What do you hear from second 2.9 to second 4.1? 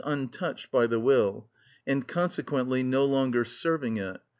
longer serving